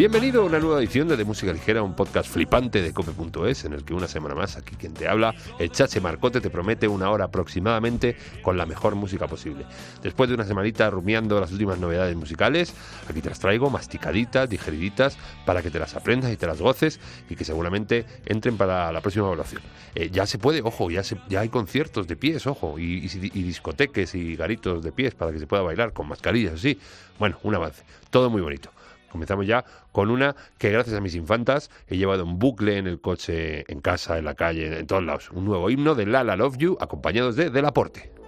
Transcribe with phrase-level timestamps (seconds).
[0.00, 3.74] Bienvenido a una nueva edición de De Música Ligera, un podcast flipante de cope.es, en
[3.74, 7.10] el que una semana más, aquí quien te habla, el Chache Marcote, te promete una
[7.10, 9.66] hora aproximadamente con la mejor música posible.
[10.02, 12.72] Después de una semanita rumiando las últimas novedades musicales,
[13.10, 16.98] aquí te las traigo masticaditas, digeriditas, para que te las aprendas y te las goces
[17.28, 19.60] y que seguramente entren para la próxima evaluación.
[19.94, 21.02] Eh, ya se puede, ojo, ya,
[21.38, 25.46] hay conciertos de pies, ojo, y, y discoteques y garitos de pies para que se
[25.46, 26.78] pueda bailar con mascarillas, así.
[27.18, 27.82] Bueno, un avance.
[28.08, 28.70] Todo muy bonito.
[29.10, 33.00] Comenzamos ya con una que gracias a mis infantas he llevado en bucle en el
[33.00, 35.30] coche, en casa, en la calle, en todos lados.
[35.32, 38.19] Un nuevo himno de Lala Love You acompañados de Del Aporte.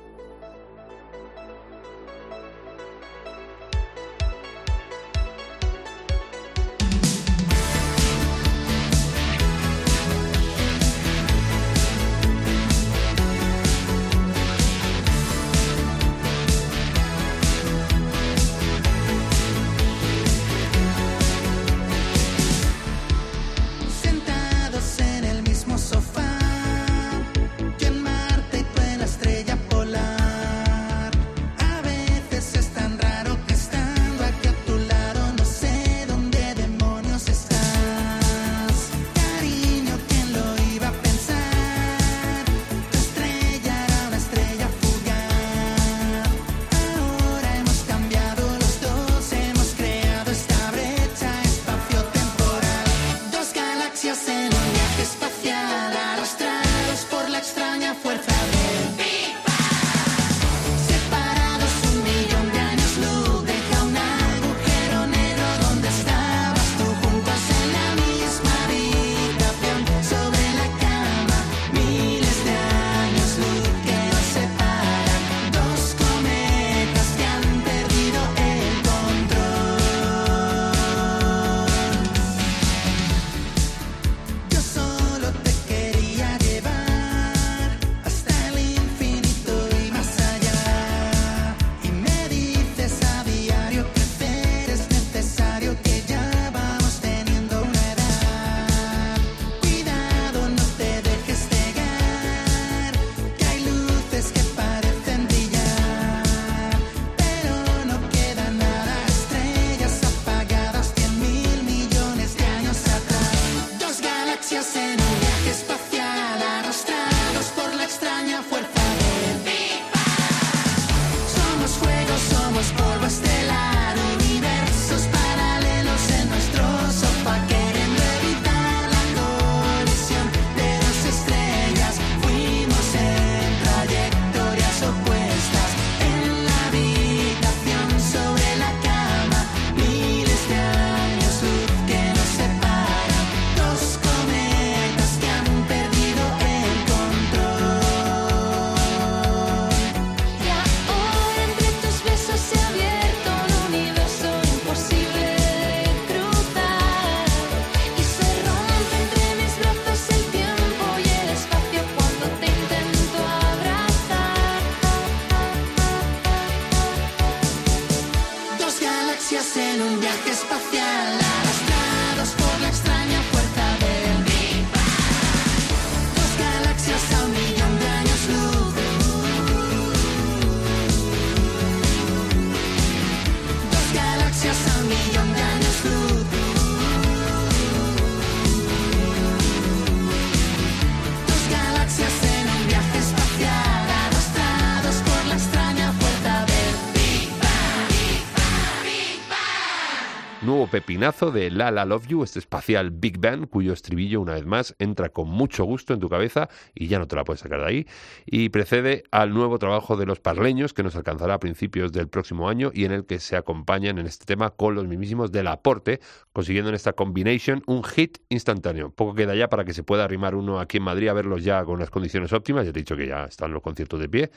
[201.02, 205.08] De La La Love You, este espacial Big Bang, cuyo estribillo, una vez más, entra
[205.08, 207.86] con mucho gusto en tu cabeza y ya no te la puedes sacar de ahí,
[208.24, 212.48] y precede al nuevo trabajo de los parleños que nos alcanzará a principios del próximo
[212.48, 215.98] año y en el que se acompañan en este tema con los mismísimos del aporte,
[216.32, 218.90] consiguiendo en esta combination un hit instantáneo.
[218.90, 221.64] Poco queda ya para que se pueda arrimar uno aquí en Madrid a verlos ya
[221.64, 224.30] con las condiciones óptimas, ya te he dicho que ya están los conciertos de pie,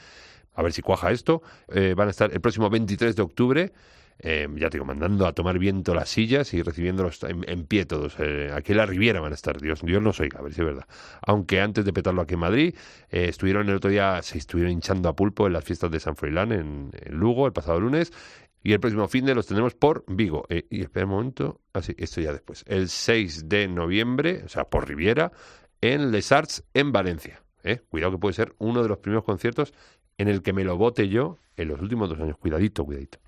[0.52, 1.42] a ver si cuaja esto.
[1.68, 3.72] Eh, van a estar el próximo 23 de octubre
[4.18, 8.16] eh, ya te digo, mandando a tomar viento las sillas y recibiéndolos en, pie todos.
[8.18, 10.62] Eh, aquí en la Riviera van a estar, Dios, Dios nos oiga, a ver si
[10.62, 10.86] es verdad.
[11.22, 12.74] Aunque antes de petarlo aquí en Madrid,
[13.10, 16.16] eh, estuvieron el otro día, se estuvieron hinchando a pulpo en las fiestas de San
[16.16, 18.12] Froilán en, Lugo el pasado lunes.
[18.62, 20.44] Y el próximo fin de los tendremos por Vigo.
[20.48, 22.64] y espera un momento, así, ah, esto ya después.
[22.66, 25.30] El 6 de noviembre, o sea, por Riviera,
[25.80, 27.42] en Les Arts en Valencia.
[27.88, 29.72] Cuidado que puede ser uno de los primeros conciertos
[30.18, 32.36] en el que me lo bote yo en los últimos dos años.
[32.38, 33.18] Cuidadito, cuidadito.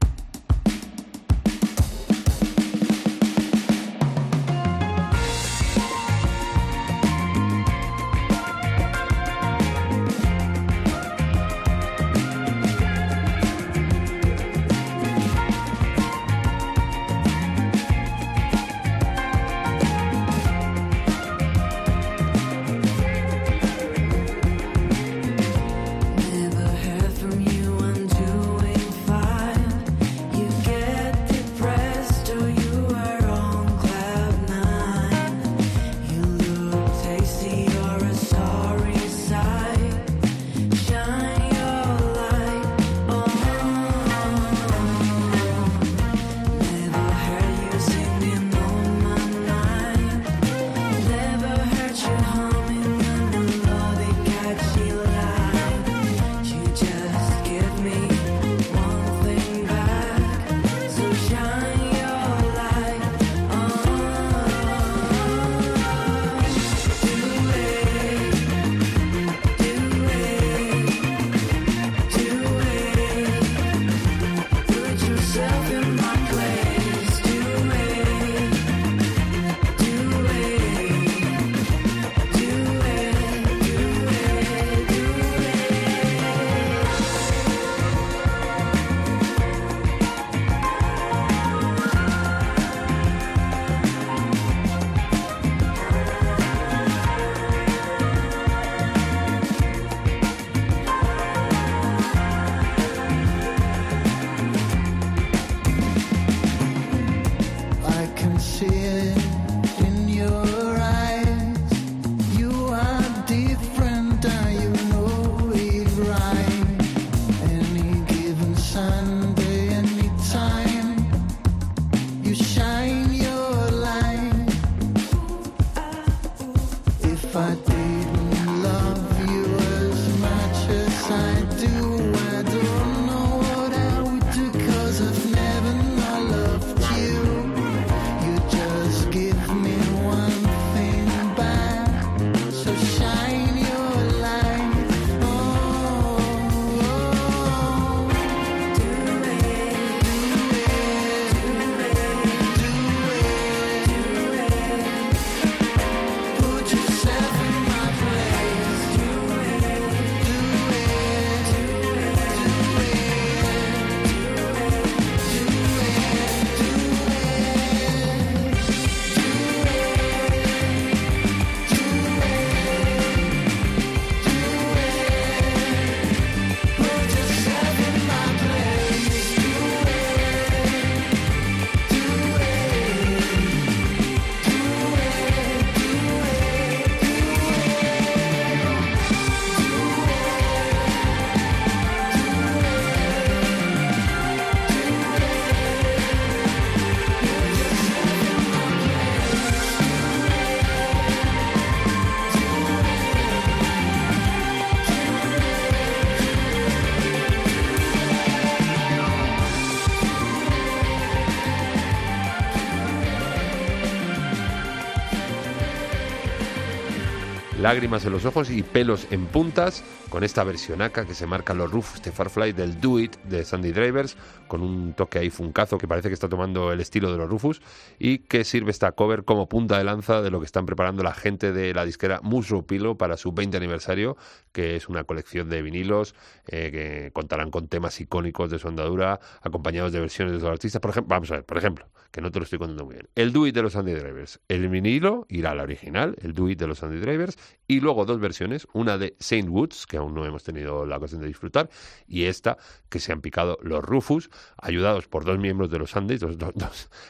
[217.68, 221.70] Lágrimas en los ojos y pelos en puntas, con esta versionaca que se marca los
[221.70, 225.86] Rufus de Farfly del Do It de Sandy Drivers, con un toque ahí funcazo que
[225.86, 227.60] parece que está tomando el estilo de los Rufus,
[227.98, 231.12] y que sirve esta cover como punta de lanza de lo que están preparando la
[231.12, 234.16] gente de la disquera Musro Pilo para su 20 aniversario,
[234.52, 236.14] que es una colección de vinilos
[236.46, 240.80] eh, que contarán con temas icónicos de su andadura, acompañados de versiones de los artistas.
[240.80, 243.08] Por ejemplo, vamos a ver, por ejemplo, que no te lo estoy contando muy bien.
[243.14, 244.40] El Do It de los Sandy Drivers.
[244.48, 247.36] El vinilo irá a la original, el Do It de los Sandy Drivers,
[247.66, 251.20] y luego dos versiones, una de Saint Woods, que aún no hemos tenido la ocasión
[251.20, 251.68] de disfrutar,
[252.06, 252.56] y esta
[252.88, 256.36] que se han picado los Rufus, ayudados por dos miembros de los Sandys, los,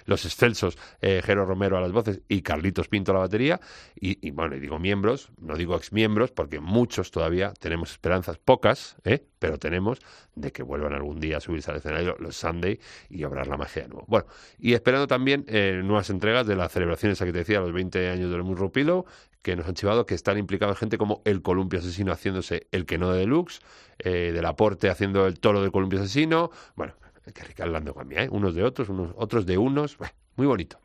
[0.06, 3.60] los excelsos eh, Jero Romero a las voces y Carlitos Pinto a la batería,
[4.00, 9.24] y, bueno, y digo miembros, no digo exmiembros, porque muchos todavía tenemos esperanzas, pocas, ¿eh?
[9.38, 10.00] pero tenemos
[10.34, 12.78] de que vuelvan algún día a subirse al escenario los Sunday
[13.10, 14.04] y obrar la magia de nuevo.
[14.08, 14.26] Bueno,
[14.58, 18.08] y esperando también eh, nuevas entregas de las celebraciones, a que te decía, los 20
[18.08, 19.04] años del Murrupilo,
[19.48, 22.98] que nos han chivado que están implicados gente como el Columpio Asesino haciéndose el que
[22.98, 23.60] no de Deluxe,
[23.98, 26.92] eh, del Aporte haciendo el toro de Columpio Asesino, bueno,
[27.32, 28.28] que rica hablando con ¿eh?
[28.30, 29.96] unos de otros, unos, otros de unos,
[30.36, 30.78] muy bonito.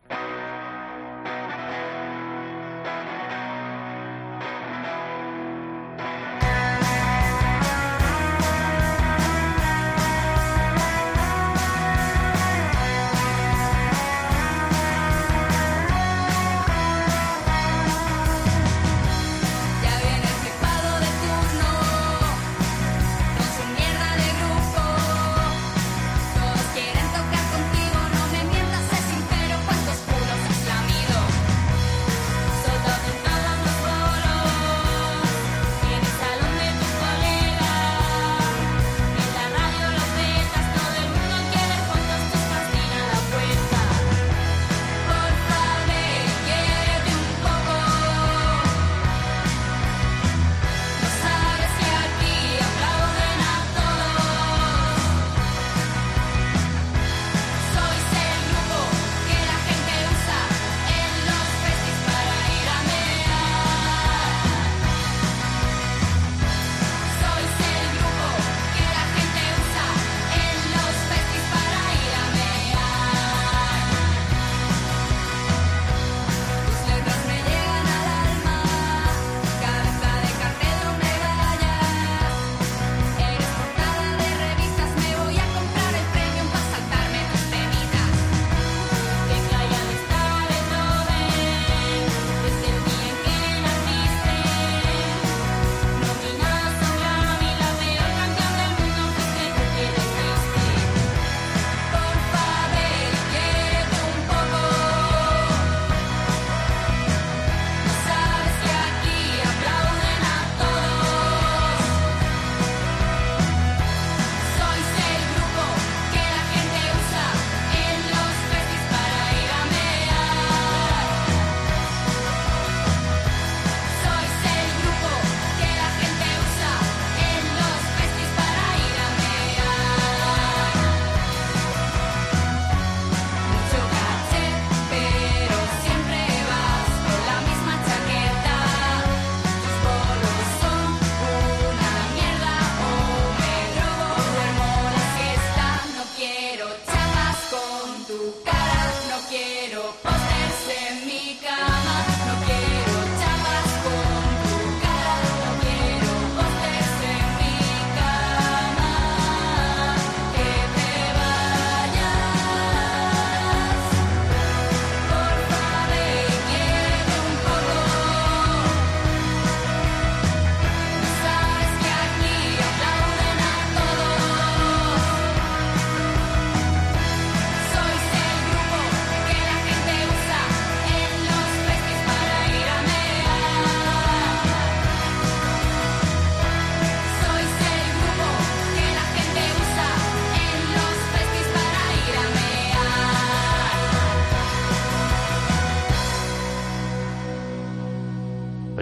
[151.34, 151.73] música.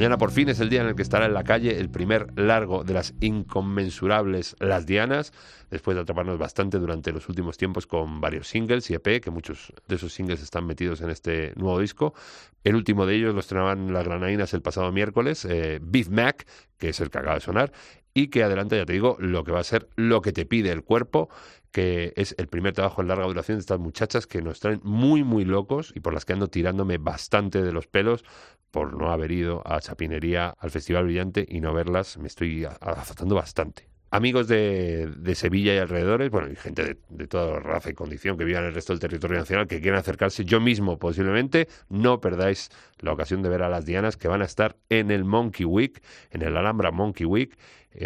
[0.01, 2.36] Mañana por fin es el día en el que estará en la calle el primer
[2.36, 5.31] largo de las inconmensurables Las Dianas,
[5.70, 9.72] después de atraparnos bastante durante los últimos tiempos con varios singles y EP, que muchos
[9.88, 12.15] de esos singles están metidos en este nuevo disco.
[12.63, 16.48] El último de ellos lo estrenaban las granainas el pasado miércoles, eh, Beef Mac,
[16.79, 17.72] que es el que acaba de sonar,
[18.13, 20.71] y que adelanta, ya te digo, lo que va a ser lo que te pide
[20.71, 21.29] el cuerpo,
[21.71, 25.23] que es el primer trabajo en larga duración de estas muchachas que nos traen muy,
[25.23, 28.23] muy locos y por las que ando tirándome bastante de los pelos
[28.71, 33.35] por no haber ido a Chapinería, al Festival Brillante y no verlas, me estoy azotando
[33.35, 33.89] bastante.
[34.13, 38.37] Amigos de, de, Sevilla y alrededores, bueno, y gente de, de, toda raza y condición
[38.37, 42.19] que viva en el resto del territorio nacional que quieran acercarse, yo mismo posiblemente, no
[42.19, 45.65] perdáis la ocasión de ver a las Dianas que van a estar en el Monkey
[45.65, 47.57] Week, en el Alhambra Monkey Week,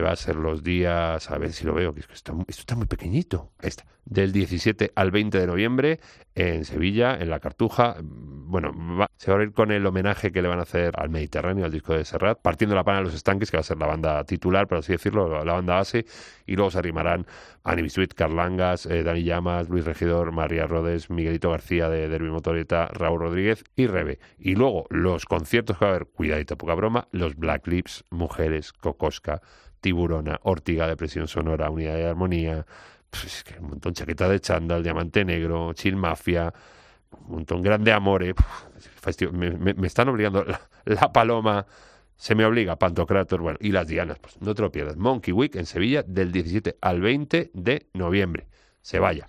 [0.03, 3.51] va a ser los días, a ver si lo veo, que esto está, muy pequeñito,
[3.59, 5.99] ahí está, del 17 al 20 de noviembre
[6.33, 7.97] en Sevilla, en la Cartuja.
[8.01, 11.65] Bueno, se va a ir con el homenaje que le van a hacer al Mediterráneo,
[11.65, 13.87] al disco de Serrat, partiendo la pana de los estanques, que va a ser la
[13.87, 16.05] banda titular, por así decirlo, la banda base,
[16.45, 17.25] y luego se arrimarán
[17.63, 22.87] Annie Sweet, Carlangas, eh, Dani Llamas, Luis Regidor, María Rodes, Miguelito García de Derby Motoreta,
[22.87, 24.19] Raúl Rodríguez y Rebe.
[24.37, 28.73] Y luego los conciertos que va a haber, cuidadito, poca broma, los Black Lips, Mujeres,
[28.73, 29.41] Cocosca,
[29.81, 32.65] Tiburona, Ortiga de Presión Sonora, Unidad de Armonía,
[33.59, 36.53] un montón, Chaqueta de Chándal, Diamante Negro, Chill Mafia,
[37.11, 38.33] un montón, Grande Amore,
[39.31, 40.45] me, están obligando,
[40.85, 41.65] la, Paloma,
[42.15, 45.55] se me obliga, Pantocrator, bueno, y las Dianas, pues no te lo pierdas, Monkey Week
[45.55, 48.47] en Sevilla del 17 al 20 de noviembre,
[48.81, 49.27] se vaya.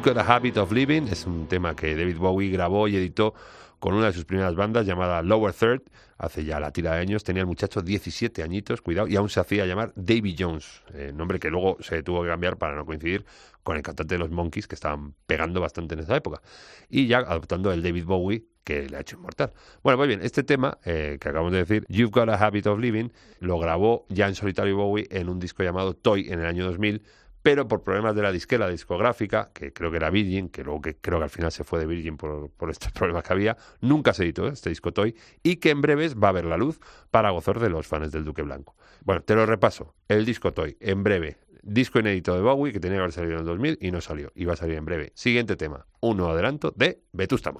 [0.00, 3.34] You've Got a Habit of Living es un tema que David Bowie grabó y editó
[3.78, 5.82] con una de sus primeras bandas llamada Lower Third,
[6.16, 7.22] hace ya la tira de años.
[7.22, 11.38] Tenía el muchacho 17 añitos, cuidado, y aún se hacía llamar Davy Jones, eh, nombre
[11.38, 13.26] que luego se tuvo que cambiar para no coincidir
[13.62, 16.40] con el cantante de los Monkeys, que estaban pegando bastante en esa época.
[16.88, 19.52] Y ya adoptando el David Bowie que le ha hecho inmortal.
[19.82, 22.78] Bueno, muy bien, este tema eh, que acabamos de decir, You've Got a Habit of
[22.78, 23.10] Living,
[23.40, 27.02] lo grabó ya en solitario Bowie en un disco llamado Toy en el año 2000,
[27.42, 30.96] pero por problemas de la disquera discográfica, que creo que era Virgin, que luego que
[30.96, 34.12] creo que al final se fue de Virgin por, por estos problemas que había, nunca
[34.12, 37.30] se editó este disco Toy y que en breves va a ver la luz para
[37.30, 38.74] gozar de los fans del Duque Blanco.
[39.04, 39.94] Bueno, te lo repaso.
[40.08, 43.40] El disco Toy, en breve, disco inédito de Bowie que tenía que haber salido en
[43.40, 44.32] el 2000 y no salió.
[44.34, 45.12] Y va a salir en breve.
[45.14, 47.52] Siguiente tema, un nuevo adelanto de Vetusta.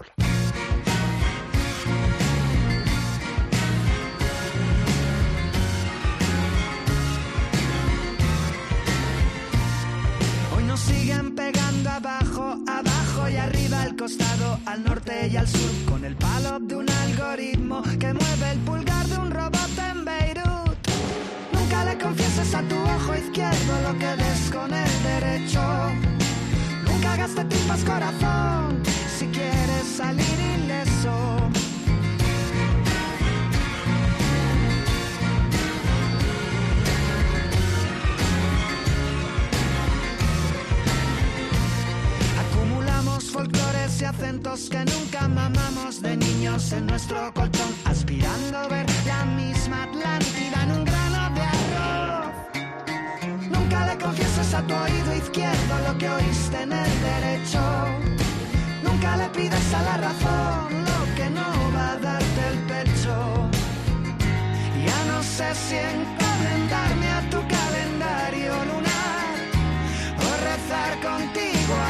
[14.66, 19.06] Al norte y al sur, con el palo de un algoritmo que mueve el pulgar
[19.06, 20.76] de un robot en Beirut.
[21.52, 25.60] Nunca le confieses a tu ojo izquierdo lo que ves con el derecho.
[26.86, 28.82] Nunca hagas de tripas corazón
[29.16, 30.99] si quieres salir ileso.
[44.20, 50.62] Acentos que nunca mamamos de niños en nuestro colchón, aspirando a ver la misma Atlántida
[50.64, 52.33] en un grano de arroz.
[53.50, 57.62] Nunca le confieses a tu oído izquierdo lo que oíste en el derecho.
[58.85, 63.16] Nunca le pides a la razón lo que no va a darte el pecho.
[64.87, 69.33] Ya no sé si encomendarme a tu calendario lunar
[70.24, 71.74] o rezar contigo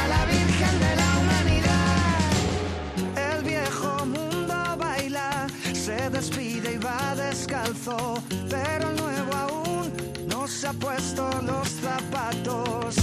[10.71, 12.95] ha puesto los zapatos.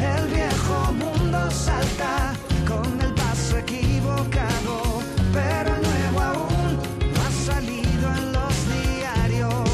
[0.00, 2.34] El viejo mundo salta
[2.66, 6.76] con el paso equivocado, pero el nuevo aún
[7.14, 9.68] no ha salido en los diarios.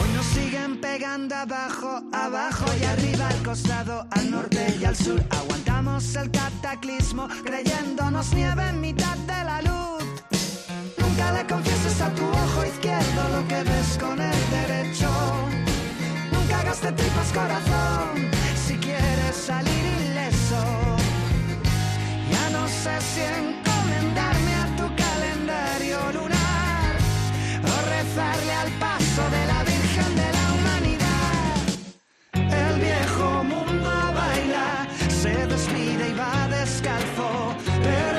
[0.00, 3.15] Hoy nos siguen pegando abajo, abajo y arriba,
[4.10, 5.22] al norte y al sur.
[5.30, 10.04] Aguantamos el cataclismo, creyéndonos nieve en mitad de la luz.
[10.98, 15.08] Nunca le confieses a tu ojo izquierdo lo que ves con el derecho.
[16.32, 18.30] Nunca hagas de tripas corazón
[18.66, 20.62] si quieres salir ileso.
[22.30, 26.96] Ya no sé si encomendarme a tu calendario lunar
[27.62, 29.75] o rezarle al paso de la Virgen
[37.86, 38.15] pero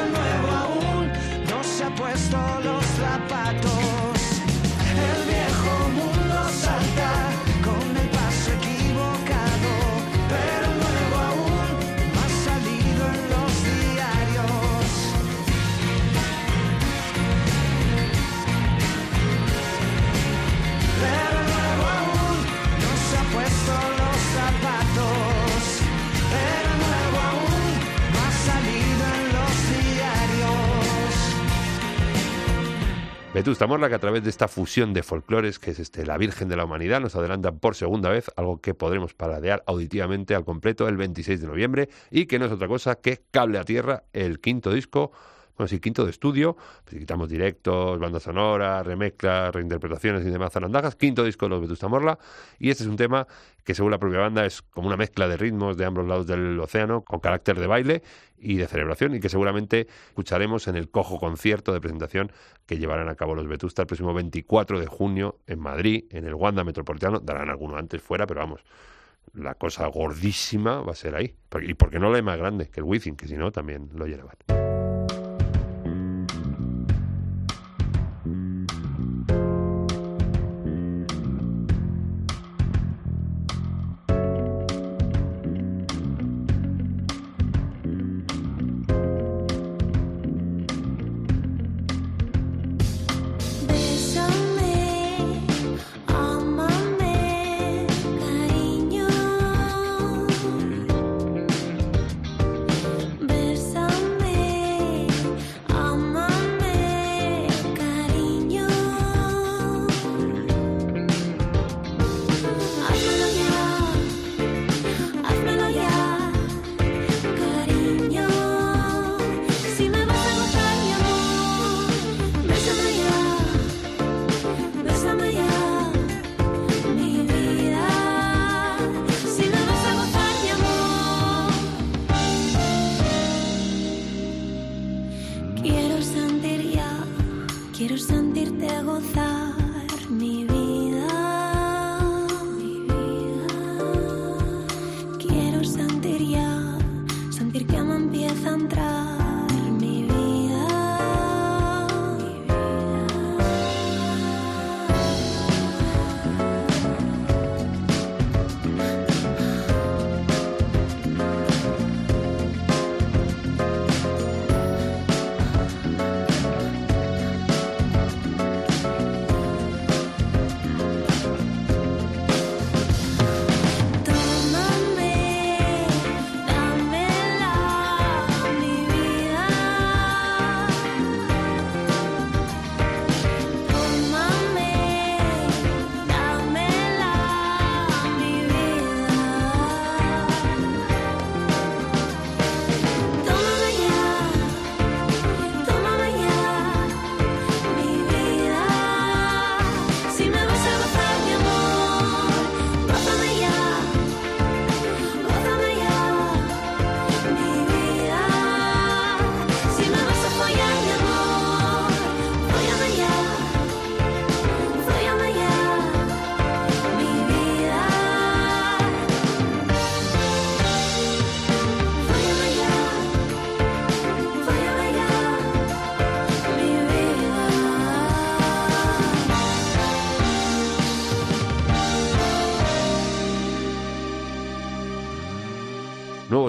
[33.48, 36.50] Vetusta Morla, que a través de esta fusión de folclores, que es este La Virgen
[36.50, 40.86] de la Humanidad, nos adelantan por segunda vez algo que podremos paladear auditivamente al completo
[40.90, 44.42] el 26 de noviembre y que no es otra cosa que Cable a Tierra, el
[44.42, 45.14] quinto disco
[45.58, 50.96] bueno, sí, quinto de estudio, pues quitamos directos, bandas sonoras, remezclas, reinterpretaciones y demás zarandajas,
[50.96, 52.20] quinto disco de los Vetusta Morla,
[52.60, 53.28] y este es un tema
[53.64, 56.60] que según la propia banda es como una mezcla de ritmos de ambos lados del
[56.60, 58.04] océano, con carácter de baile
[58.38, 62.32] y de celebración, y que seguramente escucharemos en el cojo concierto de presentación
[62.68, 66.36] que llevarán a cabo los Vetusta el próximo 24 de junio en Madrid, en el
[66.36, 68.64] Wanda Metropolitano, darán alguno antes fuera, pero vamos,
[69.34, 71.36] la cosa gordísima va a ser ahí.
[71.62, 74.06] Y porque no la es más grande que el Wizzing, que si no también lo
[74.06, 74.36] llenaban.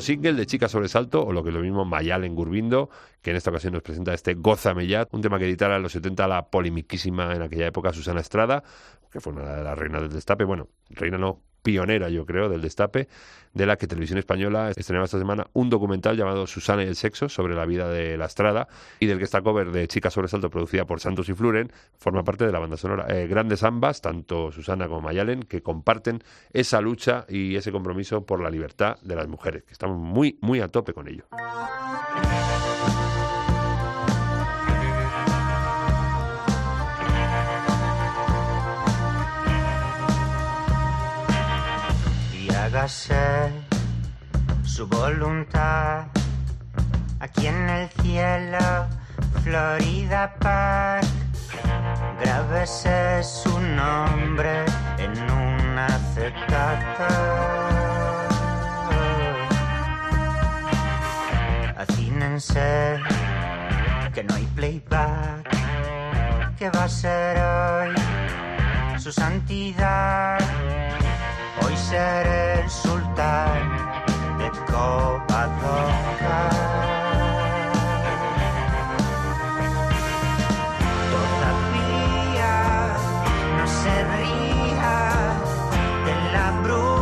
[0.08, 2.88] Single de Chica Sobresalto, o lo que es lo mismo Mayal en Gurbindo,
[3.20, 5.92] que en esta ocasión nos presenta este Goza Mellat, un tema que editara en los
[5.92, 8.64] 70 la polimiquísima en aquella época Susana Estrada,
[9.12, 12.62] que fue una de las reinas del destape, bueno, reina no, pionera yo creo del
[12.62, 13.08] destape,
[13.54, 17.28] de la que Televisión Española estrenaba esta semana un documental llamado Susana y el sexo
[17.28, 18.68] sobre la vida de la Estrada
[19.00, 22.46] y del que esta cover de Chica Sobresalto producida por Santos y Fluren forma parte
[22.46, 23.06] de la banda sonora.
[23.08, 28.40] Eh, grandes ambas, tanto Susana como Mayalen, que comparten esa lucha y ese compromiso por
[28.40, 31.24] la libertad de las mujeres, que estamos muy, muy a tope con ello.
[42.68, 43.50] Hágase
[44.62, 46.04] su voluntad
[47.18, 48.86] aquí en el cielo,
[49.42, 51.06] Florida Park.
[52.20, 54.66] Grábese su nombre
[54.98, 57.08] en un acetato.
[61.78, 62.98] Acínense
[64.12, 65.48] que no hay playback,
[66.58, 67.94] que va a ser hoy
[68.98, 70.38] su santidad.
[71.88, 73.64] Seré el sultán
[74.36, 76.42] de Covadonga.
[81.14, 82.56] Todavía
[83.56, 84.96] no se ría
[86.04, 86.97] de la bruja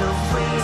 [0.00, 0.59] the way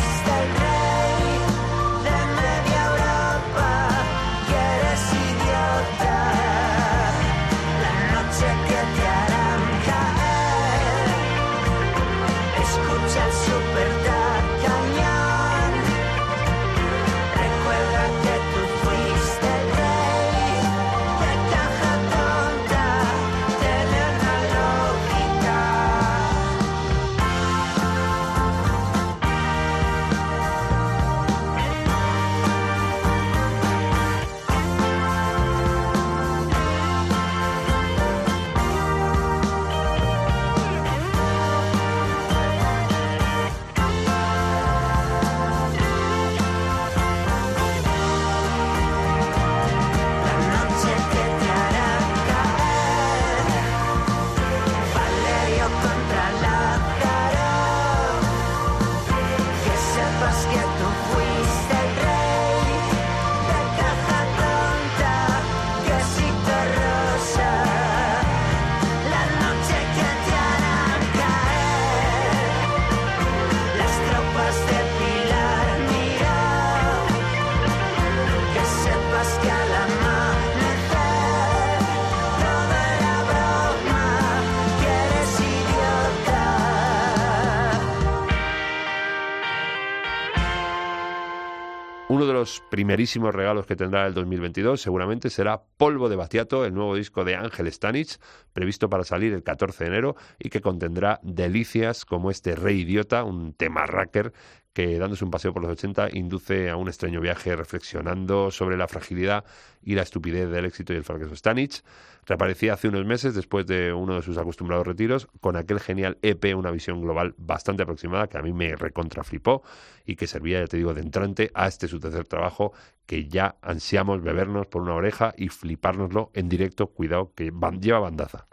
[92.71, 97.37] primerísimos regalos que tendrá el 2022 seguramente será Polvo de Baciato, el nuevo disco de
[97.37, 98.19] Ángel Stanich,
[98.53, 103.25] previsto para salir el 14 de enero y que contendrá delicias como este Rey Idiota,
[103.25, 104.33] un tema racker
[104.77, 108.87] que dándose un paseo por los 80 induce a un extraño viaje reflexionando sobre la
[108.87, 109.47] fragilidad
[109.83, 111.83] y la estupidez del éxito y el fracaso Stanich.
[112.27, 116.55] Reaparecía hace unos meses después de uno de sus acostumbrados retiros con aquel genial EP,
[116.55, 119.63] una visión global bastante aproximada que a mí me recontraflipó
[120.05, 122.75] y que servía, ya te digo, de entrante a este su tercer trabajo
[123.07, 126.89] que ya ansiamos bebernos por una oreja y flipárnoslo en directo.
[126.89, 128.47] Cuidado que lleva bandaza.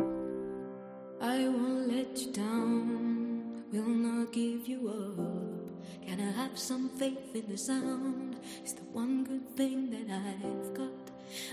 [7.03, 8.37] Faith in the sound?
[8.61, 11.03] It's the one good thing that I've got.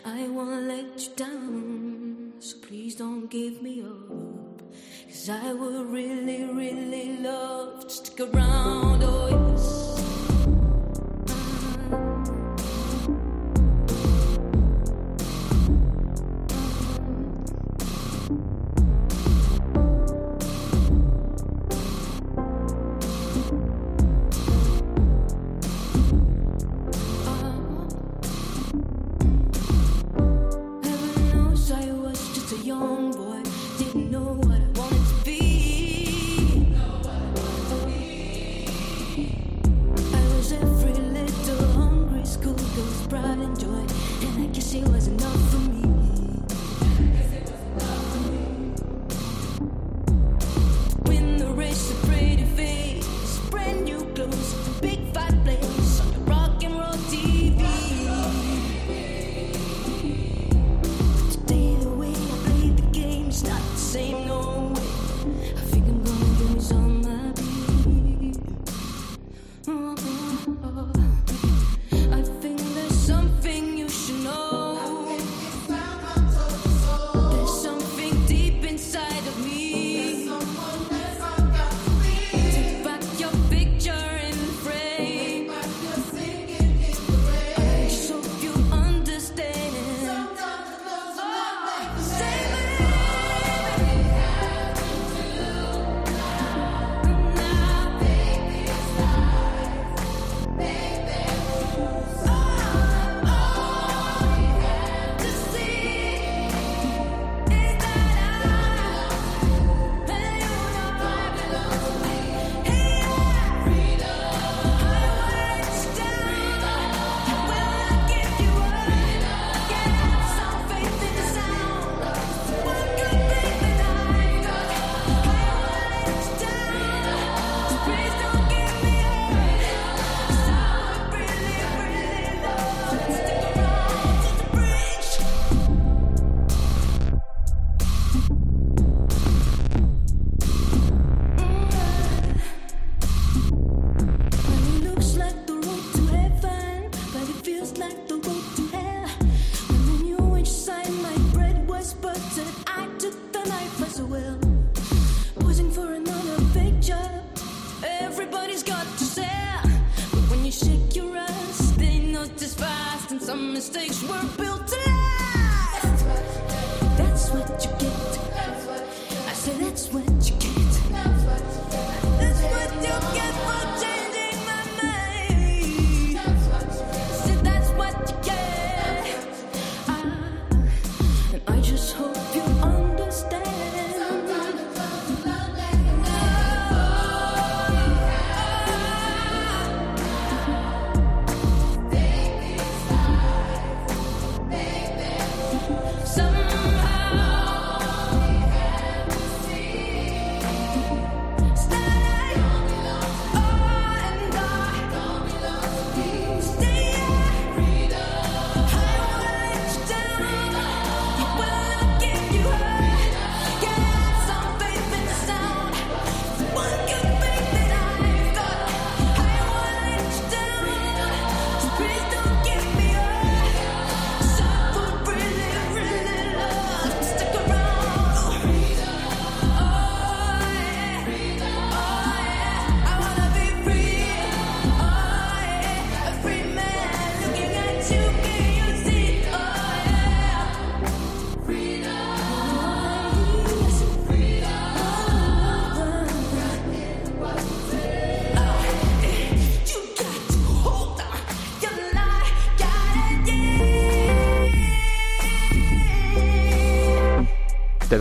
[0.04, 4.62] I won't let you down, so please don't give me up.
[5.08, 9.02] Cause I would really, really love to stick around.
[9.02, 9.49] Oh, yes.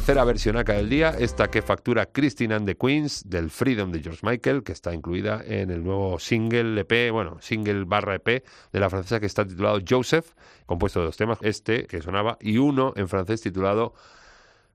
[0.09, 4.01] Tercera versión acá del día, esta que factura Christine and the Queens del Freedom de
[4.01, 8.79] George Michael, que está incluida en el nuevo single EP, bueno, single barra EP de
[8.79, 10.31] la francesa que está titulado Joseph,
[10.65, 13.93] compuesto de dos temas, este que sonaba, y uno en francés titulado,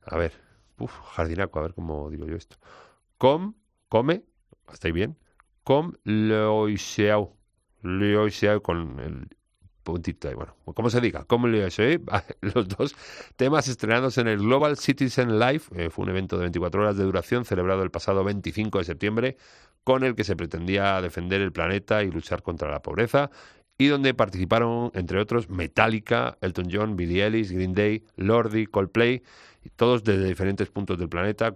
[0.05, 0.35] a ver,
[0.78, 2.57] uf, jardinaco, a ver cómo digo yo esto.
[3.18, 3.55] Com,
[3.89, 4.22] come,
[4.72, 5.18] ¿estáis bien?
[5.64, 7.35] Com l'oiseau,
[7.82, 9.26] l'oiseau con el
[9.85, 12.03] puntito ahí, bueno, como se diga, como le soy,
[12.41, 12.97] los dos
[13.37, 17.05] temas estrenados en el Global Citizen Life, eh, fue un evento de 24 horas de
[17.05, 19.37] duración celebrado el pasado 25 de septiembre,
[19.85, 23.30] con el que se pretendía defender el planeta y luchar contra la pobreza,
[23.76, 29.22] y donde participaron, entre otros, Metallica, Elton John, Billie Ellis, Green Day, Lordi, Coldplay,
[29.64, 31.55] y todos desde diferentes puntos del planeta,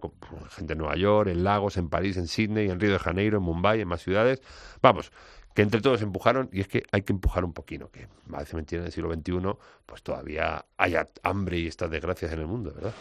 [0.50, 3.44] gente en Nueva York, en Lagos, en París, en Sydney, en Río de Janeiro, en
[3.44, 4.40] Mumbai, en más ciudades.
[4.80, 5.12] Vamos,
[5.58, 8.80] que entre todos empujaron, y es que hay que empujar un poquito, que parece mentira
[8.80, 12.94] en el siglo XXI, pues todavía haya hambre y estas desgracias en el mundo, ¿verdad?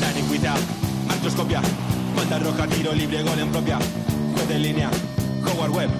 [0.00, 0.56] La iniquidad,
[1.10, 1.60] artroscopia,
[2.14, 3.78] banda roja, tiro libre, gol en propia,
[4.34, 4.88] juez de línea,
[5.44, 5.90] Howard Webb,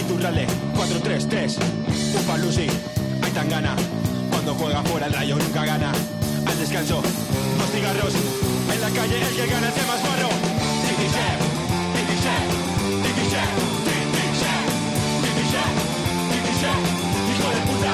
[0.00, 1.58] Iturralde, 4-3-3,
[2.16, 2.66] Ufa Lucy,
[3.22, 3.76] hay tan gana,
[4.48, 5.92] cuando juega fuera el rayo nunca gana.
[6.46, 7.02] Al descanso,
[7.58, 8.14] los cigarros.
[8.72, 10.28] En la calle el que gana es más barro.
[17.28, 17.92] Hijo de puta.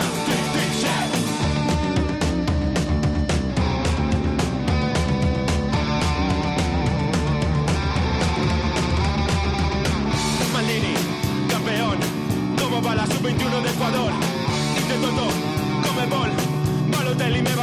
[10.53, 10.95] Maldini,
[11.51, 11.99] campeón,
[12.61, 14.13] como va la sub-21 de Ecuador.
[14.79, 15.54] Y toto,
[17.25, 17.54] del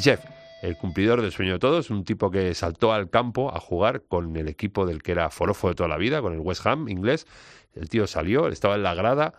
[0.00, 0.24] Chef,
[0.62, 4.36] el cumplidor del sueño de todos, un tipo que saltó al campo a jugar con
[4.36, 7.26] el equipo del que era forofo de toda la vida, con el West Ham inglés.
[7.74, 9.34] El tío salió, estaba en la grada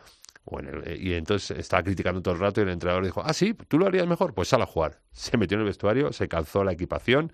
[0.49, 3.77] bueno, y entonces estaba criticando todo el rato y el entrenador dijo, ah, sí, tú
[3.77, 4.99] lo harías mejor, pues sal a jugar.
[5.11, 7.33] Se metió en el vestuario, se calzó la equipación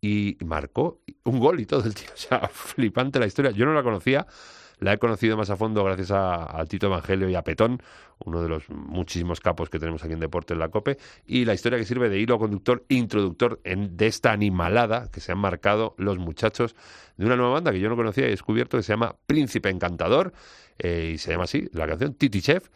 [0.00, 2.10] y marcó un gol y todo el tío.
[2.14, 3.50] O sea, flipante la historia.
[3.50, 4.26] Yo no la conocía,
[4.78, 7.82] la he conocido más a fondo gracias a, Tito Evangelio y a Petón,
[8.24, 11.78] uno de los muchísimos capos que tenemos aquí en Deporte la COPE, y la historia
[11.78, 16.18] que sirve de hilo conductor, introductor en, de esta animalada que se han marcado los
[16.18, 16.74] muchachos
[17.16, 19.68] de una nueva banda que yo no conocía y he descubierto que se llama Príncipe
[19.68, 20.32] Encantador,
[20.78, 22.68] eh, y se llama así, la canción Titi Chef,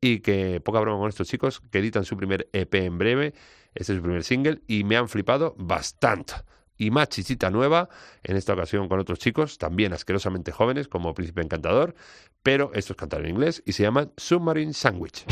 [0.00, 3.34] y que poca broma con estos chicos que editan su primer EP en breve,
[3.74, 6.34] este es su primer single, y me han flipado bastante
[6.76, 7.88] y más chichita nueva,
[8.22, 11.94] en esta ocasión con otros chicos, también asquerosamente jóvenes, como Príncipe Encantador,
[12.42, 15.24] pero estos cantan en inglés y se llaman Submarine Sandwich.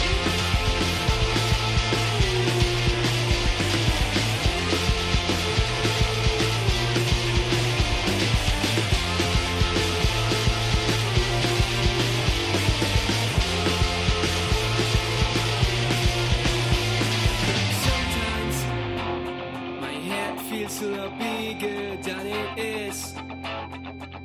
[20.52, 23.14] Feels a lot bigger than it is.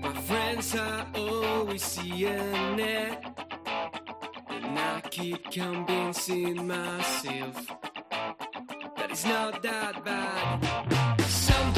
[0.01, 3.17] My friends are always seeing it.
[4.49, 7.55] And I keep convincing myself
[8.97, 11.21] that it's not that bad.
[11.21, 11.76] Some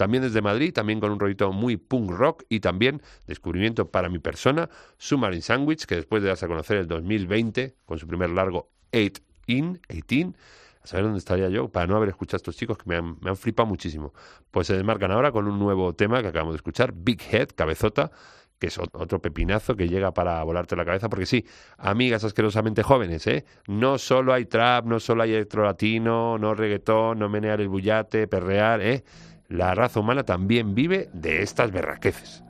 [0.00, 4.18] También desde Madrid, también con un rollito muy punk rock y también descubrimiento para mi
[4.18, 8.70] persona, Submarine Sandwich, que después de darse a conocer el 2020 con su primer largo
[8.94, 10.32] 8 in, 18,
[10.82, 13.18] a saber dónde estaría yo para no haber escuchado a estos chicos que me han,
[13.20, 14.14] me han flipado muchísimo.
[14.50, 18.10] Pues se desmarcan ahora con un nuevo tema que acabamos de escuchar, Big Head, Cabezota,
[18.58, 21.44] que es ot- otro pepinazo que llega para volarte la cabeza, porque sí,
[21.76, 23.44] amigas asquerosamente jóvenes, ¿eh?
[23.66, 28.26] No solo hay trap, no solo hay electro latino, no reggaetón, no menear el bullate,
[28.28, 29.04] perrear, ¿eh?
[29.50, 32.44] La raza humana también vive de estas berraqueces.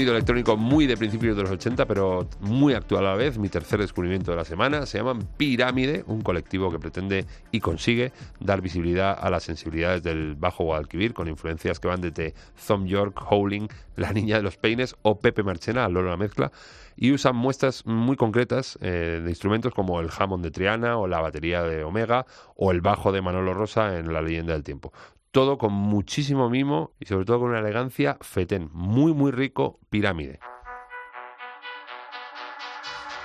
[0.00, 3.36] Sonido electrónico muy de principios de los 80, pero muy actual a la vez.
[3.36, 8.10] Mi tercer descubrimiento de la semana se llaman Pirámide, un colectivo que pretende y consigue
[8.38, 12.32] dar visibilidad a las sensibilidades del bajo Guadalquivir, con influencias que van desde
[12.66, 16.50] Thom York, Howling, La Niña de los Peines o Pepe Marchena, al loro la mezcla,
[16.96, 21.20] y usan muestras muy concretas eh, de instrumentos como el Hammond de Triana o la
[21.20, 22.24] batería de Omega
[22.56, 24.94] o el bajo de Manolo Rosa en La Leyenda del Tiempo
[25.32, 30.40] todo con muchísimo mimo y sobre todo con una elegancia fetén, muy muy rico, pirámide.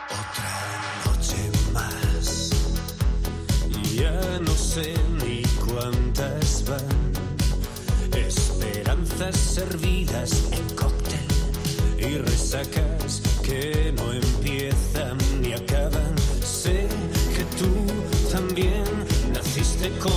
[0.06, 0.52] Otra
[1.06, 1.38] noche
[1.74, 2.52] más.
[3.96, 4.94] Ya no sé
[5.24, 7.16] ni cuántas van.
[8.16, 11.26] Esperanzas servidas en cóctel
[11.98, 16.18] y resacas que no empiezan ni acaban.
[16.42, 16.88] Sé
[17.36, 17.72] que tú
[18.32, 18.84] también
[19.34, 20.15] naciste con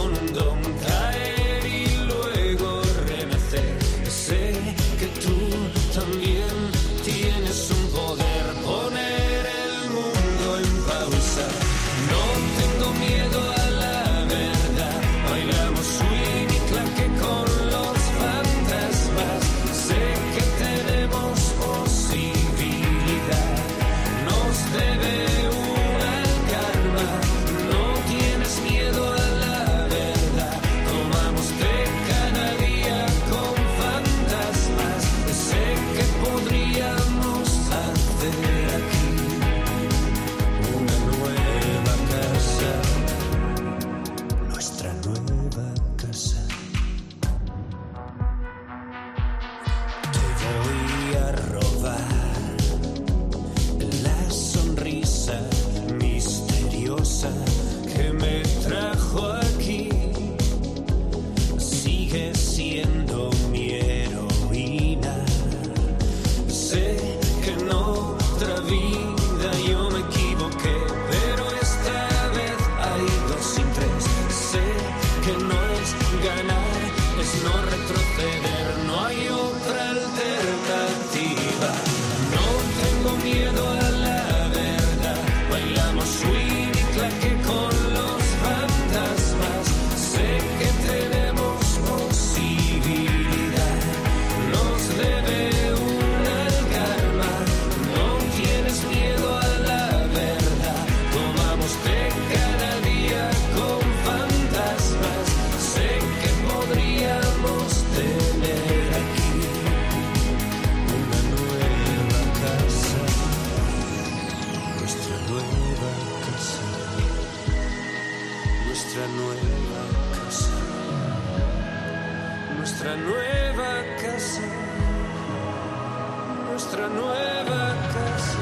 [126.59, 128.41] nuestra nueva casa,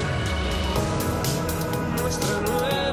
[2.01, 2.86] nuestra nueva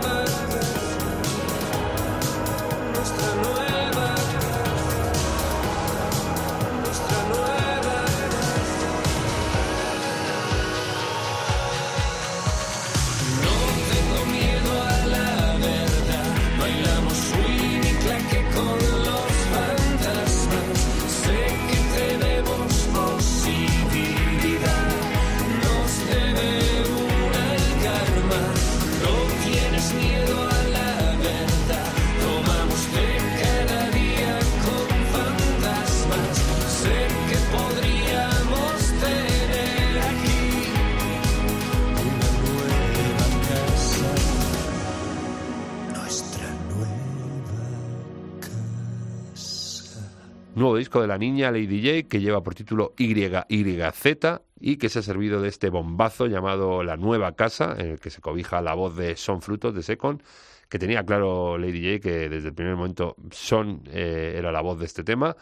[50.78, 55.02] Disco de la niña Lady J que lleva por título YYZ y que se ha
[55.02, 58.96] servido de este bombazo llamado La Nueva Casa, en el que se cobija la voz
[58.96, 60.22] de Son Frutos de Second,
[60.70, 64.80] que tenía claro Lady J que desde el primer momento Son eh, era la voz
[64.80, 65.36] de este tema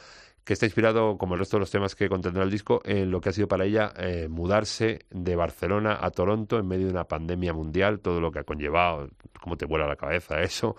[0.44, 3.22] que está inspirado, como el resto de los temas que contendrá el disco, en lo
[3.22, 7.04] que ha sido para ella eh, mudarse de Barcelona a Toronto en medio de una
[7.04, 9.10] pandemia mundial, todo lo que ha conllevado,
[9.40, 10.76] cómo te vuela la cabeza eso.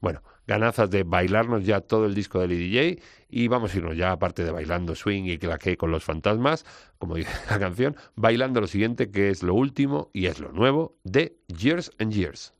[0.00, 3.96] Bueno, ganazas de bailarnos ya todo el disco de Lady J y vamos a irnos
[3.96, 6.66] ya, aparte de bailando swing y claqué con los fantasmas,
[6.98, 10.96] como dice la canción, bailando lo siguiente que es lo último y es lo nuevo
[11.04, 12.52] de Years and Years.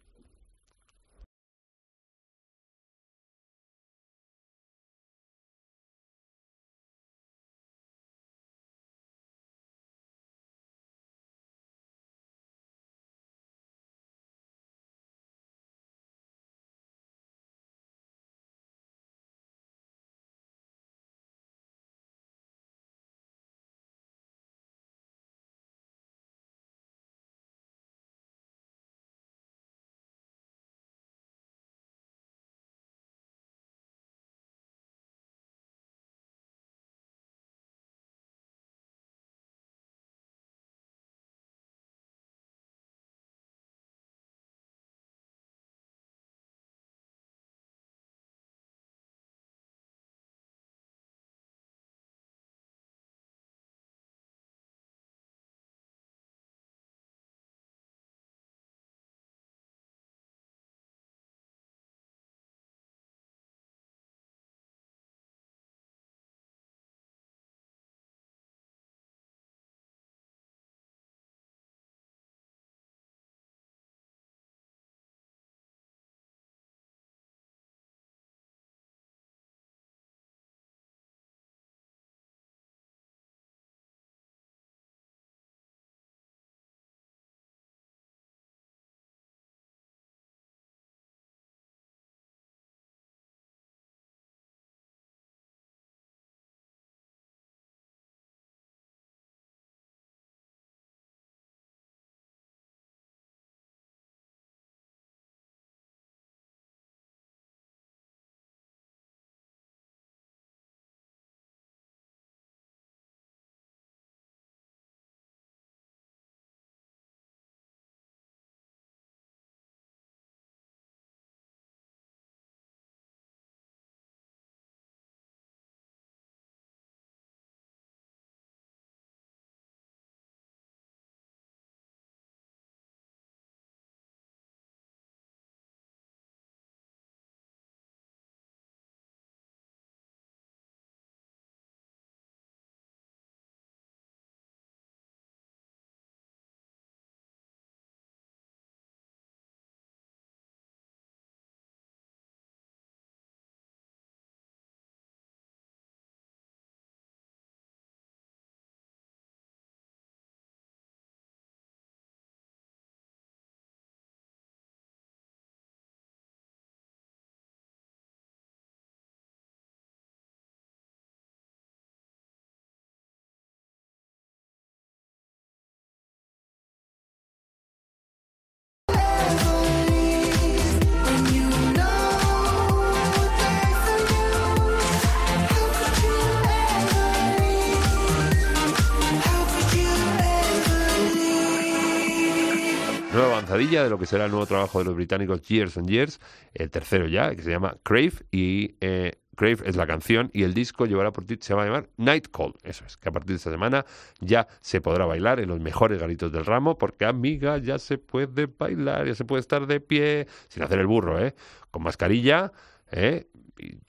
[193.61, 196.19] De lo que será el nuevo trabajo de los británicos Years and Years,
[196.55, 200.55] el tercero ya, que se llama Crave, y eh, Crave es la canción, y el
[200.55, 203.33] disco llevará por ti, se va a llamar Night Call, eso es, que a partir
[203.33, 203.85] de esta semana
[204.19, 208.47] ya se podrá bailar en los mejores garitos del ramo, porque amiga, ya se puede
[208.47, 211.35] bailar, ya se puede estar de pie, sin hacer el burro, ¿eh?
[211.71, 212.53] Con mascarilla,
[212.91, 213.27] ¿eh?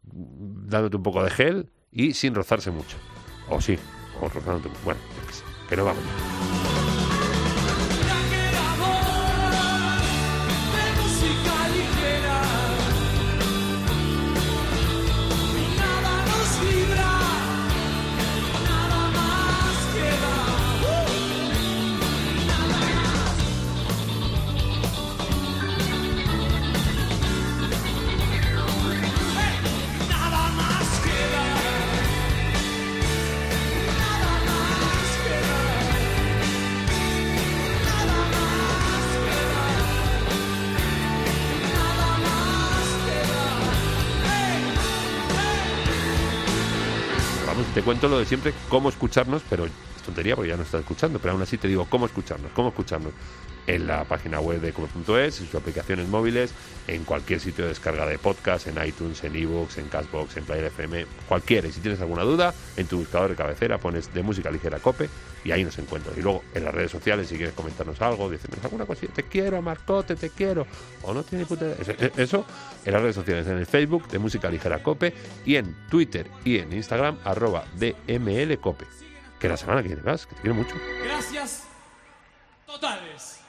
[0.04, 2.98] Dándote un poco de gel y sin rozarse mucho.
[3.48, 3.80] O sí,
[4.20, 6.04] o rozándote, bueno, qué sé, que no vamos.
[47.92, 51.34] Cuento lo de siempre, cómo escucharnos, pero es tontería porque ya no estás escuchando, pero
[51.34, 53.14] aún así te digo cómo escucharnos, cómo escucharnos
[53.68, 56.54] en la página web de Cope.es, en sus aplicaciones móviles,
[56.88, 60.66] en cualquier sitio de descarga de podcast, en iTunes, en iVoox, en Castbox, en Player
[60.66, 61.68] FM, cualquiera.
[61.68, 65.10] Y si tienes alguna duda, en tu buscador de cabecera pones de música ligera Cope
[65.44, 66.18] y ahí nos encuentras.
[66.18, 69.62] Y luego en las redes sociales, si quieres comentarnos algo, decirnos alguna cosilla, te quiero,
[69.62, 70.66] Marcote, te quiero,
[71.04, 71.66] o no tiene puta...
[71.80, 72.46] Eso, eso
[72.86, 75.14] en las redes sociales, en el Facebook de música ligera Cope
[75.46, 78.86] y en Twitter y en Instagram, arroba DML Cope.
[79.40, 80.76] Que la semana que viene más, que te quiero mucho.
[81.04, 81.64] Gracias
[82.72, 83.41] totales.